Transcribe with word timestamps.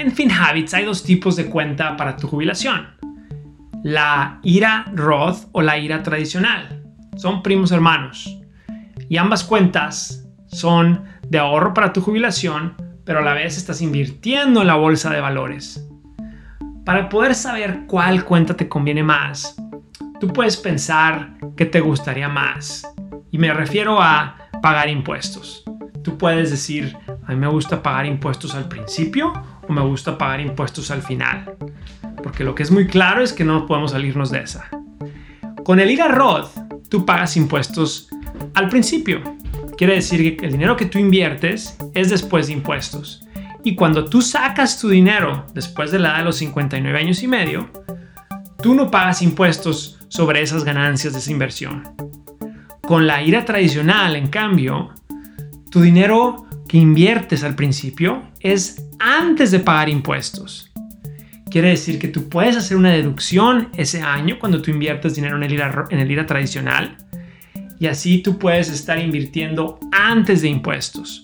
En 0.00 0.12
FinHabits 0.12 0.72
hay 0.72 0.86
dos 0.86 1.02
tipos 1.02 1.36
de 1.36 1.50
cuenta 1.50 1.94
para 1.94 2.16
tu 2.16 2.26
jubilación. 2.26 2.86
La 3.82 4.40
IRA 4.42 4.86
Roth 4.94 5.48
o 5.52 5.60
la 5.60 5.76
IRA 5.76 6.02
tradicional. 6.02 6.82
Son 7.16 7.42
primos 7.42 7.70
hermanos. 7.70 8.34
Y 9.10 9.18
ambas 9.18 9.44
cuentas 9.44 10.26
son 10.46 11.04
de 11.28 11.38
ahorro 11.38 11.74
para 11.74 11.92
tu 11.92 12.00
jubilación, 12.00 12.76
pero 13.04 13.18
a 13.18 13.22
la 13.22 13.34
vez 13.34 13.58
estás 13.58 13.82
invirtiendo 13.82 14.62
en 14.62 14.68
la 14.68 14.76
bolsa 14.76 15.10
de 15.10 15.20
valores. 15.20 15.86
Para 16.86 17.10
poder 17.10 17.34
saber 17.34 17.80
cuál 17.86 18.24
cuenta 18.24 18.56
te 18.56 18.70
conviene 18.70 19.02
más, 19.02 19.54
tú 20.18 20.28
puedes 20.28 20.56
pensar 20.56 21.34
que 21.58 21.66
te 21.66 21.80
gustaría 21.80 22.30
más. 22.30 22.90
Y 23.30 23.36
me 23.36 23.52
refiero 23.52 24.00
a 24.00 24.48
pagar 24.62 24.88
impuestos. 24.88 25.62
Tú 26.02 26.16
puedes 26.16 26.50
decir, 26.50 26.96
a 27.26 27.32
mí 27.32 27.36
me 27.36 27.48
gusta 27.48 27.82
pagar 27.82 28.06
impuestos 28.06 28.54
al 28.54 28.66
principio 28.66 29.59
o 29.70 29.72
me 29.72 29.82
gusta 29.82 30.18
pagar 30.18 30.40
impuestos 30.40 30.90
al 30.90 31.00
final. 31.00 31.56
Porque 32.22 32.42
lo 32.42 32.54
que 32.54 32.64
es 32.64 32.70
muy 32.70 32.88
claro 32.88 33.22
es 33.22 33.32
que 33.32 33.44
no 33.44 33.66
podemos 33.66 33.92
salirnos 33.92 34.30
de 34.30 34.40
esa. 34.40 34.68
Con 35.64 35.78
el 35.78 35.90
IRA 35.90 36.08
Roth, 36.08 36.50
tú 36.88 37.06
pagas 37.06 37.36
impuestos 37.36 38.08
al 38.54 38.68
principio. 38.68 39.22
Quiere 39.78 39.94
decir 39.94 40.36
que 40.36 40.46
el 40.46 40.52
dinero 40.52 40.76
que 40.76 40.86
tú 40.86 40.98
inviertes 40.98 41.78
es 41.94 42.10
después 42.10 42.48
de 42.48 42.54
impuestos. 42.54 43.24
Y 43.62 43.76
cuando 43.76 44.06
tú 44.06 44.22
sacas 44.22 44.78
tu 44.78 44.88
dinero 44.88 45.46
después 45.54 45.92
de 45.92 46.00
la 46.00 46.08
edad 46.10 46.18
de 46.18 46.24
los 46.24 46.36
59 46.36 46.98
años 46.98 47.22
y 47.22 47.28
medio, 47.28 47.70
tú 48.60 48.74
no 48.74 48.90
pagas 48.90 49.22
impuestos 49.22 50.00
sobre 50.08 50.42
esas 50.42 50.64
ganancias 50.64 51.12
de 51.12 51.20
esa 51.20 51.30
inversión. 51.30 51.88
Con 52.82 53.06
la 53.06 53.22
IRA 53.22 53.44
tradicional, 53.44 54.16
en 54.16 54.26
cambio, 54.26 54.90
tu 55.70 55.80
dinero 55.80 56.46
que 56.66 56.78
inviertes 56.78 57.44
al 57.44 57.54
principio 57.54 58.24
es 58.40 58.89
antes 59.00 59.50
de 59.50 59.58
pagar 59.58 59.88
impuestos. 59.88 60.70
Quiere 61.50 61.70
decir 61.70 61.98
que 61.98 62.06
tú 62.06 62.28
puedes 62.28 62.56
hacer 62.56 62.76
una 62.76 62.92
deducción 62.92 63.70
ese 63.76 64.02
año 64.02 64.38
cuando 64.38 64.62
tú 64.62 64.70
inviertes 64.70 65.16
dinero 65.16 65.36
en 65.36 65.42
el 65.42 66.10
IRA, 66.10 66.26
tradicional 66.26 66.96
y 67.80 67.86
así 67.86 68.22
tú 68.22 68.38
puedes 68.38 68.70
estar 68.70 68.98
invirtiendo 68.98 69.80
antes 69.90 70.42
de 70.42 70.48
impuestos. 70.48 71.22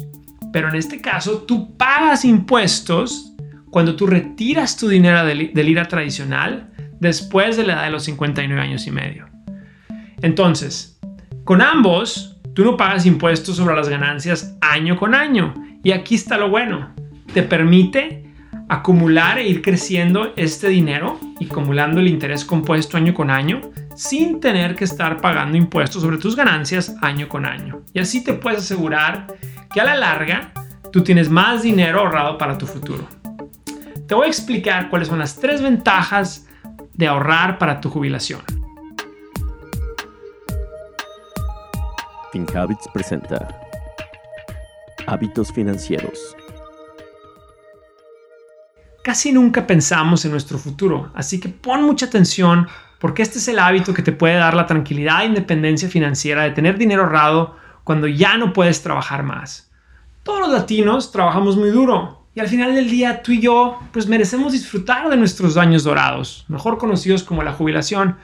Pero 0.53 0.69
en 0.69 0.75
este 0.75 1.00
caso, 1.00 1.42
tú 1.42 1.77
pagas 1.77 2.25
impuestos 2.25 3.34
cuando 3.70 3.95
tú 3.95 4.06
retiras 4.06 4.77
tu 4.77 4.89
dinero 4.89 5.25
del, 5.25 5.53
IRA 5.55 5.87
tradicional 5.87 6.72
después 6.98 7.56
de 7.56 7.67
la 7.67 7.75
edad 7.75 7.84
de 7.84 7.91
los 7.91 8.05
59 8.05 8.61
años 8.61 8.87
y 8.87 8.91
medio. 8.91 9.28
Entonces, 10.22 10.98
con 11.45 11.61
ambos, 11.61 12.39
tú 12.55 12.65
no 12.65 12.77
pagas 12.77 13.06
impuestos 13.06 13.56
sobre 13.56 13.77
las 13.77 13.89
ganancias 13.89 14.56
año 14.61 14.97
con 14.97 15.15
año. 15.15 15.55
Y 15.84 15.93
aquí 15.93 16.15
está 16.15 16.39
lo 16.39 16.48
bueno. 16.48 16.95
Te 17.37 17.42
permite 17.42 18.25
acumular 18.67 19.37
e 19.37 19.47
ir 19.47 19.61
creciendo 19.61 20.33
este 20.37 20.70
dinero 20.70 21.20
y 21.39 21.45
acumulando 21.45 22.01
el 22.01 22.09
interés 22.09 22.47
compuesto 22.47 22.97
año 22.97 23.12
con 23.12 23.31
año 23.31 23.61
sin 23.95 24.41
tener 24.41 24.75
que 24.75 24.84
estar 24.84 25.20
pagando 25.20 25.59
impuestos 25.59 26.01
sobre 26.01 26.17
tus 26.17 26.34
ganancias 26.34 26.97
año 27.03 27.28
con 27.28 27.45
año. 27.45 27.83
Y 27.93 27.98
así 27.98 28.25
te 28.25 28.33
puedes 28.33 28.61
asegurar 28.61 29.27
que 29.70 29.83
a 29.83 29.84
la 29.84 29.97
larga 29.97 30.51
tú 30.91 31.05
tienes 31.05 31.28
más 31.28 31.62
dinero 31.62 32.01
ahorrado 32.01 32.39
para 32.39 32.56
tu 32.56 32.65
futuro. 32.65 33.06
Te 34.09 34.15
voy 34.15 34.25
a 34.25 34.28
explicar 34.28 34.89
cuáles 34.89 35.09
son 35.09 35.19
las 35.19 35.37
tres 35.37 35.61
ventajas 35.61 36.48
de 36.95 37.06
ahorrar 37.06 37.59
para 37.59 37.83
tu 37.83 37.91
jubilación. 37.91 38.41
FinHabits 42.33 42.89
presenta 42.95 43.47
Hábitos 45.06 45.53
financieros. 45.53 46.34
Casi 49.17 49.33
nunca 49.33 49.67
pensamos 49.67 50.27
en 50.27 50.31
nuestro 50.31 50.59
futuro, 50.59 51.11
así 51.14 51.41
que 51.41 51.48
pon 51.48 51.83
mucha 51.83 52.05
atención 52.05 52.69
porque 52.98 53.22
este 53.22 53.39
es 53.39 53.48
el 53.48 53.59
hábito 53.59 53.95
que 53.95 54.03
te 54.03 54.12
puede 54.12 54.34
dar 54.34 54.53
la 54.53 54.67
tranquilidad 54.67 55.22
e 55.22 55.28
independencia 55.28 55.89
financiera 55.89 56.42
de 56.42 56.50
tener 56.50 56.77
dinero 56.77 57.04
ahorrado 57.04 57.56
cuando 57.82 58.09
ya 58.09 58.37
no 58.37 58.53
puedes 58.53 58.82
trabajar 58.82 59.22
más. 59.22 59.71
Todos 60.22 60.41
los 60.41 60.50
latinos 60.50 61.12
trabajamos 61.12 61.56
muy 61.56 61.71
duro 61.71 62.27
y 62.34 62.41
al 62.41 62.49
final 62.49 62.75
del 62.75 62.91
día 62.91 63.22
tú 63.22 63.32
y 63.32 63.41
yo 63.41 63.78
pues 63.91 64.06
merecemos 64.06 64.53
disfrutar 64.53 65.09
de 65.09 65.16
nuestros 65.16 65.56
años 65.56 65.83
dorados, 65.83 66.44
mejor 66.48 66.77
conocidos 66.77 67.22
como 67.22 67.43
la 67.43 67.54
jubilación, 67.54 68.19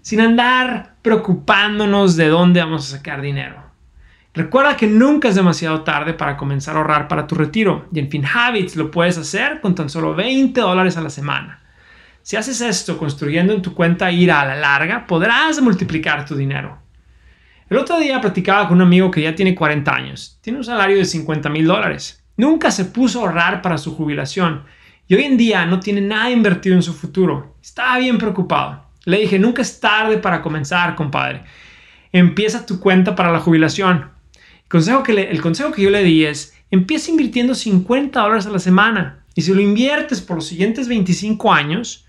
sin 0.00 0.20
andar 0.20 0.94
preocupándonos 1.02 2.14
de 2.14 2.28
dónde 2.28 2.60
vamos 2.60 2.86
a 2.86 2.98
sacar 2.98 3.20
dinero. 3.20 3.69
Recuerda 4.32 4.76
que 4.76 4.86
nunca 4.86 5.28
es 5.28 5.34
demasiado 5.34 5.82
tarde 5.82 6.14
para 6.14 6.36
comenzar 6.36 6.76
a 6.76 6.78
ahorrar 6.78 7.08
para 7.08 7.26
tu 7.26 7.34
retiro 7.34 7.88
y 7.92 7.98
en 7.98 8.08
FinHabits 8.08 8.76
lo 8.76 8.90
puedes 8.90 9.18
hacer 9.18 9.60
con 9.60 9.74
tan 9.74 9.88
solo 9.88 10.14
20 10.14 10.60
dólares 10.60 10.96
a 10.96 11.00
la 11.00 11.10
semana. 11.10 11.62
Si 12.22 12.36
haces 12.36 12.60
esto 12.60 12.96
construyendo 12.96 13.52
en 13.52 13.62
tu 13.62 13.74
cuenta 13.74 14.12
IRA 14.12 14.42
a 14.42 14.46
la 14.46 14.54
larga, 14.54 15.04
podrás 15.06 15.60
multiplicar 15.60 16.26
tu 16.26 16.36
dinero. 16.36 16.78
El 17.68 17.78
otro 17.78 17.98
día 17.98 18.20
platicaba 18.20 18.68
con 18.68 18.76
un 18.76 18.82
amigo 18.82 19.10
que 19.10 19.22
ya 19.22 19.34
tiene 19.34 19.54
40 19.54 19.92
años, 19.92 20.38
tiene 20.40 20.58
un 20.58 20.64
salario 20.64 20.96
de 20.96 21.04
50 21.04 21.48
mil 21.48 21.66
dólares, 21.66 22.24
nunca 22.36 22.70
se 22.70 22.84
puso 22.84 23.18
a 23.18 23.22
ahorrar 23.22 23.62
para 23.62 23.78
su 23.78 23.96
jubilación 23.96 24.62
y 25.08 25.16
hoy 25.16 25.24
en 25.24 25.36
día 25.36 25.66
no 25.66 25.80
tiene 25.80 26.02
nada 26.02 26.30
invertido 26.30 26.76
en 26.76 26.82
su 26.82 26.94
futuro. 26.94 27.56
Estaba 27.60 27.98
bien 27.98 28.16
preocupado. 28.16 28.84
Le 29.06 29.18
dije, 29.18 29.40
nunca 29.40 29.62
es 29.62 29.80
tarde 29.80 30.18
para 30.18 30.40
comenzar, 30.40 30.94
compadre. 30.94 31.42
Empieza 32.12 32.64
tu 32.64 32.78
cuenta 32.78 33.16
para 33.16 33.32
la 33.32 33.40
jubilación. 33.40 34.19
Consejo 34.70 35.02
que, 35.02 35.20
el 35.20 35.42
consejo 35.42 35.72
que 35.72 35.82
yo 35.82 35.90
le 35.90 36.04
di 36.04 36.24
es, 36.24 36.54
empieza 36.70 37.10
invirtiendo 37.10 37.56
50 37.56 38.20
dólares 38.20 38.46
a 38.46 38.50
la 38.50 38.60
semana 38.60 39.24
y 39.34 39.42
si 39.42 39.52
lo 39.52 39.60
inviertes 39.60 40.20
por 40.20 40.36
los 40.36 40.46
siguientes 40.46 40.86
25 40.86 41.52
años, 41.52 42.06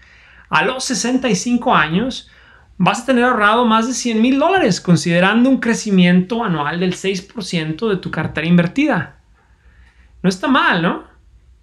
a 0.48 0.64
los 0.64 0.84
65 0.84 1.74
años, 1.74 2.30
vas 2.78 3.02
a 3.02 3.06
tener 3.08 3.24
ahorrado 3.24 3.66
más 3.66 3.88
de 3.88 3.96
100 3.96 4.22
mil 4.22 4.38
dólares, 4.38 4.80
considerando 4.80 5.50
un 5.50 5.58
crecimiento 5.58 6.44
anual 6.44 6.80
del 6.80 6.94
6% 6.94 7.90
de 7.90 7.98
tu 7.98 8.12
cartera 8.12 8.46
invertida. 8.46 9.16
No 10.22 10.30
está 10.30 10.48
mal, 10.48 10.84
¿no? 10.84 11.06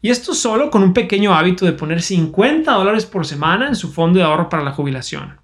Y 0.03 0.11
esto 0.11 0.35
solo 0.35 0.69
con 0.69 0.83
un 0.83 0.95
pequeño 0.95 1.33
hábito 1.33 1.65
de 1.65 1.75
poner 1.75 2.03
50 2.03 2.73
dólares 2.73 3.07
por 3.07 3.25
semana 3.25 3.69
en 3.69 3.77
su 3.77 3.93
fondo 3.93 4.19
de 4.19 4.25
ahorro 4.25 4.49
para 4.49 4.65
la 4.65 4.73
jubilación. 4.73 5.39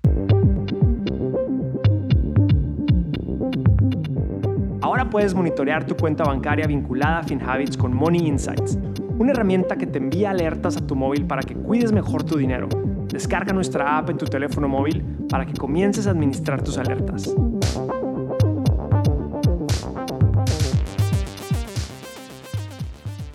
Puedes 5.15 5.33
monitorear 5.33 5.87
tu 5.87 5.97
cuenta 5.97 6.25
bancaria 6.25 6.67
vinculada 6.67 7.21
a 7.21 7.23
FinHabits 7.23 7.77
con 7.77 7.95
Money 7.95 8.27
Insights, 8.27 8.77
una 9.17 9.31
herramienta 9.31 9.77
que 9.77 9.87
te 9.87 9.99
envía 9.99 10.31
alertas 10.31 10.77
a 10.77 10.85
tu 10.85 10.97
móvil 10.97 11.25
para 11.25 11.41
que 11.41 11.55
cuides 11.55 11.93
mejor 11.93 12.25
tu 12.25 12.37
dinero 12.37 12.69
Descarga 13.13 13.53
nuestra 13.53 13.97
app 13.97 14.11
en 14.11 14.19
tu 14.19 14.27
teléfono 14.27 14.67
móvil 14.67 15.05
para 15.31 15.47
que 15.47 15.53
comiences 15.53 16.09
a 16.09 16.11
administrar 16.11 16.65
tus 16.65 16.79
alertas. 16.79 17.33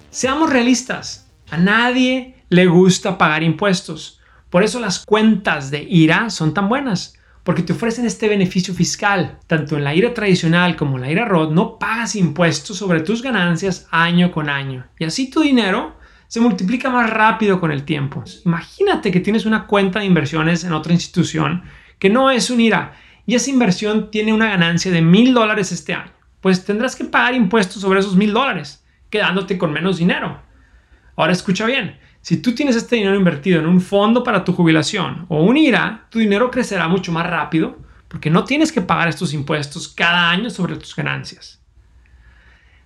Seamos 0.10 0.50
realistas, 0.50 1.32
a 1.50 1.58
nadie 1.58 2.44
le 2.50 2.68
gusta 2.68 3.18
pagar 3.18 3.42
impuestos. 3.42 4.20
Por 4.50 4.64
eso 4.64 4.82
las 4.82 5.06
cuentas 5.06 5.72
de 5.72 5.82
IRA 5.84 6.30
son 6.30 6.54
tan 6.54 6.68
buenas, 6.68 7.18
porque 7.44 7.64
te 7.64 7.74
ofrecen 7.74 8.06
este 8.06 8.28
beneficio 8.28 8.74
fiscal. 8.74 9.40
Tanto 9.48 9.78
en 9.78 9.84
la 9.84 9.96
IRA 9.96 10.14
tradicional 10.14 10.76
como 10.76 10.96
en 10.96 11.02
la 11.02 11.12
IRA 11.12 11.26
ROD 11.26 11.52
no 11.52 11.80
pagas 11.80 12.16
impuestos 12.16 12.78
sobre 12.78 13.02
tus 13.02 13.22
ganancias 13.22 13.88
año 13.92 14.32
con 14.32 14.50
año. 14.50 14.86
Y 14.98 15.06
así 15.06 15.30
tu 15.30 15.42
dinero 15.42 15.98
se 16.28 16.40
multiplica 16.40 16.90
más 16.90 17.10
rápido 17.10 17.60
con 17.60 17.72
el 17.72 17.84
tiempo. 17.84 18.24
Imagínate 18.46 19.12
que 19.12 19.20
tienes 19.20 19.46
una 19.46 19.66
cuenta 19.66 20.00
de 20.00 20.06
inversiones 20.06 20.64
en 20.64 20.74
otra 20.74 20.94
institución 20.94 21.64
que 21.98 22.10
no 22.10 22.30
es 22.32 22.50
un 22.50 22.62
IRA 22.62 22.94
y 23.26 23.36
esa 23.36 23.50
inversión 23.50 24.12
tiene 24.12 24.34
una 24.34 24.50
ganancia 24.50 24.92
de 24.92 25.02
mil 25.02 25.34
dólares 25.34 25.72
este 25.72 25.94
año. 25.94 26.12
Pues 26.42 26.66
tendrás 26.66 26.96
que 26.96 27.06
pagar 27.06 27.34
impuestos 27.34 27.82
sobre 27.82 28.00
esos 28.00 28.16
mil 28.16 28.34
dólares, 28.34 28.86
quedándote 29.10 29.58
con 29.58 29.74
menos 29.74 29.98
dinero. 29.98 30.42
Ahora 31.16 31.34
escucha 31.34 31.66
bien, 31.66 32.00
si 32.22 32.38
tú 32.38 32.54
tienes 32.54 32.76
este 32.76 32.98
dinero 32.98 33.16
invertido 33.16 33.60
en 33.60 33.66
un 33.66 33.82
fondo 33.82 34.24
para 34.24 34.44
tu 34.44 34.54
jubilación 34.54 35.26
o 35.30 35.44
un 35.44 35.58
IRA, 35.58 36.08
tu 36.10 36.20
dinero 36.20 36.52
crecerá 36.52 36.88
mucho 36.88 37.12
más 37.12 37.26
rápido 37.26 37.78
porque 38.08 38.30
no 38.30 38.44
tienes 38.44 38.72
que 38.72 38.82
pagar 38.82 39.08
estos 39.08 39.34
impuestos 39.34 39.88
cada 39.88 40.30
año 40.30 40.50
sobre 40.50 40.76
tus 40.76 40.96
ganancias. 40.96 41.62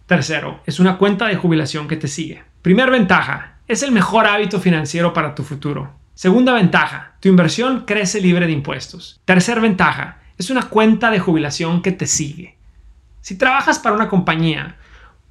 Tercero, 0.05 0.61
es 0.65 0.79
una 0.79 0.97
cuenta 0.97 1.27
de 1.27 1.35
jubilación 1.35 1.87
que 1.87 1.95
te 1.95 2.07
sigue. 2.07 2.43
Primer 2.61 2.91
ventaja, 2.91 3.57
es 3.67 3.83
el 3.83 3.91
mejor 3.91 4.27
hábito 4.27 4.59
financiero 4.59 5.13
para 5.13 5.33
tu 5.33 5.43
futuro. 5.43 5.93
Segunda 6.13 6.53
ventaja, 6.53 7.15
tu 7.19 7.29
inversión 7.29 7.85
crece 7.85 8.21
libre 8.21 8.45
de 8.45 8.51
impuestos. 8.51 9.21
Tercer 9.25 9.61
ventaja, 9.61 10.19
es 10.37 10.49
una 10.49 10.69
cuenta 10.69 11.09
de 11.09 11.19
jubilación 11.19 11.81
que 11.81 11.91
te 11.91 12.05
sigue. 12.05 12.57
Si 13.21 13.37
trabajas 13.37 13.79
para 13.79 13.95
una 13.95 14.09
compañía, 14.09 14.75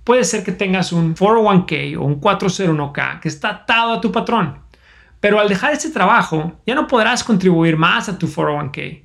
puede 0.04 0.25
ser 0.25 0.44
que 0.44 0.52
tengas 0.52 0.93
un 0.93 1.14
401k 1.14 1.96
o 1.96 2.02
un 2.02 2.20
401k 2.20 3.20
que 3.20 3.28
está 3.28 3.50
atado 3.50 3.93
a 3.93 4.00
tu 4.00 4.10
patrón. 4.10 4.58
Pero 5.20 5.38
al 5.38 5.49
dejar 5.49 5.72
ese 5.72 5.90
trabajo, 5.90 6.60
ya 6.66 6.75
no 6.75 6.87
podrás 6.87 7.22
contribuir 7.22 7.76
más 7.76 8.08
a 8.08 8.19
tu 8.19 8.26
401k. 8.26 9.02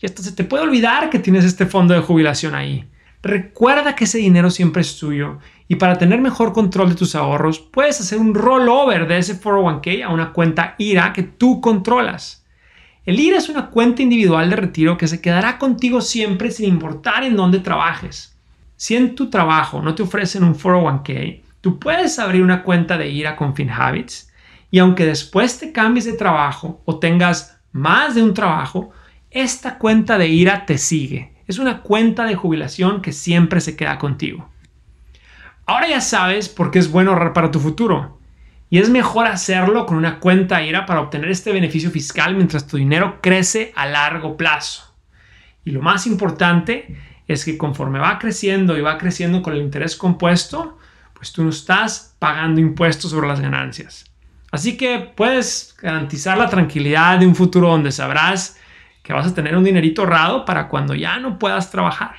Y 0.00 0.06
hasta 0.06 0.22
se 0.22 0.32
te 0.32 0.44
puede 0.44 0.62
olvidar 0.62 1.10
que 1.10 1.18
tienes 1.18 1.44
este 1.44 1.66
fondo 1.66 1.94
de 1.94 2.00
jubilación 2.00 2.54
ahí. 2.54 2.88
recuerda 3.22 3.96
que 3.96 4.04
ese 4.04 4.18
dinero 4.18 4.50
siempre 4.50 4.82
es 4.82 4.98
tuyo 4.98 5.38
y 5.66 5.76
para 5.76 5.98
tener 5.98 6.20
mejor 6.20 6.52
control 6.52 6.90
de 6.90 6.94
tus 6.94 7.16
ahorros 7.16 7.58
puedes 7.58 8.00
hacer 8.00 8.20
un 8.20 8.34
rollover 8.34 9.08
de 9.08 9.18
ese 9.18 9.40
401k 9.40 10.04
a 10.04 10.10
una 10.10 10.32
cuenta 10.32 10.76
IRA 10.78 11.12
que 11.12 11.24
tú 11.24 11.60
controlas. 11.60 12.46
El 13.04 13.18
IRA 13.18 13.38
es 13.38 13.48
una 13.48 13.70
cuenta 13.70 14.02
individual 14.02 14.48
de 14.50 14.56
retiro 14.56 14.96
que 14.96 15.08
se 15.08 15.20
quedará 15.20 15.58
contigo 15.58 16.00
siempre 16.00 16.52
sin 16.52 16.68
importar 16.68 17.24
en 17.24 17.34
dónde 17.34 17.58
trabajes. 17.58 18.35
Si 18.76 18.94
en 18.94 19.14
tu 19.14 19.30
trabajo 19.30 19.80
no 19.80 19.94
te 19.94 20.02
ofrecen 20.02 20.44
un 20.44 20.54
401k, 20.54 21.42
tú 21.60 21.78
puedes 21.78 22.18
abrir 22.18 22.42
una 22.42 22.62
cuenta 22.62 22.98
de 22.98 23.08
IRA 23.08 23.34
con 23.34 23.54
FinHabits 23.54 24.30
y 24.70 24.78
aunque 24.78 25.06
después 25.06 25.58
te 25.58 25.72
cambies 25.72 26.04
de 26.04 26.12
trabajo 26.12 26.82
o 26.84 26.98
tengas 26.98 27.58
más 27.72 28.14
de 28.14 28.22
un 28.22 28.34
trabajo, 28.34 28.90
esta 29.30 29.78
cuenta 29.78 30.18
de 30.18 30.28
IRA 30.28 30.66
te 30.66 30.76
sigue. 30.76 31.34
Es 31.46 31.58
una 31.58 31.82
cuenta 31.82 32.24
de 32.24 32.34
jubilación 32.34 33.00
que 33.00 33.12
siempre 33.12 33.60
se 33.60 33.76
queda 33.76 33.98
contigo. 33.98 34.50
Ahora 35.64 35.88
ya 35.88 36.00
sabes 36.00 36.48
por 36.48 36.70
qué 36.70 36.78
es 36.78 36.90
bueno 36.90 37.12
ahorrar 37.12 37.32
para 37.32 37.50
tu 37.50 37.60
futuro. 37.60 38.18
Y 38.68 38.78
es 38.78 38.90
mejor 38.90 39.26
hacerlo 39.26 39.86
con 39.86 39.96
una 39.96 40.18
cuenta 40.18 40.62
IRA 40.62 40.86
para 40.86 41.00
obtener 41.00 41.30
este 41.30 41.52
beneficio 41.52 41.90
fiscal 41.90 42.34
mientras 42.34 42.66
tu 42.66 42.76
dinero 42.76 43.20
crece 43.22 43.72
a 43.76 43.86
largo 43.86 44.36
plazo. 44.36 44.94
Y 45.64 45.70
lo 45.70 45.82
más 45.82 46.06
importante 46.06 46.96
es 47.26 47.44
que 47.44 47.58
conforme 47.58 47.98
va 47.98 48.18
creciendo 48.18 48.76
y 48.76 48.80
va 48.80 48.98
creciendo 48.98 49.42
con 49.42 49.54
el 49.54 49.62
interés 49.62 49.96
compuesto, 49.96 50.78
pues 51.12 51.32
tú 51.32 51.42
no 51.42 51.50
estás 51.50 52.16
pagando 52.18 52.60
impuestos 52.60 53.10
sobre 53.10 53.28
las 53.28 53.40
ganancias. 53.40 54.04
Así 54.52 54.76
que 54.76 55.12
puedes 55.14 55.76
garantizar 55.80 56.38
la 56.38 56.48
tranquilidad 56.48 57.18
de 57.18 57.26
un 57.26 57.34
futuro 57.34 57.68
donde 57.68 57.92
sabrás 57.92 58.58
que 59.02 59.12
vas 59.12 59.26
a 59.26 59.34
tener 59.34 59.56
un 59.56 59.64
dinerito 59.64 60.02
ahorrado 60.02 60.44
para 60.44 60.68
cuando 60.68 60.94
ya 60.94 61.18
no 61.18 61.38
puedas 61.38 61.70
trabajar. 61.70 62.16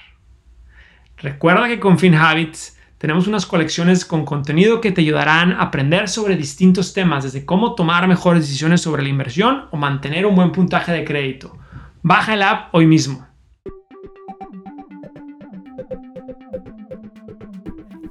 Recuerda 1.17 1.67
que 1.67 1.79
con 1.79 1.97
FinHabits 1.97 2.77
tenemos 2.97 3.27
unas 3.27 3.45
colecciones 3.45 4.05
con 4.05 4.25
contenido 4.25 4.81
que 4.81 4.91
te 4.91 5.01
ayudarán 5.01 5.51
a 5.51 5.63
aprender 5.63 6.09
sobre 6.09 6.35
distintos 6.35 6.93
temas, 6.93 7.23
desde 7.23 7.45
cómo 7.45 7.75
tomar 7.75 8.07
mejores 8.07 8.43
decisiones 8.43 8.81
sobre 8.81 9.03
la 9.03 9.09
inversión 9.09 9.65
o 9.71 9.77
mantener 9.77 10.25
un 10.25 10.35
buen 10.35 10.51
puntaje 10.51 10.91
de 10.91 11.05
crédito. 11.05 11.57
Baja 12.01 12.33
el 12.33 12.41
app 12.41 12.73
hoy 12.73 12.87
mismo. 12.87 13.26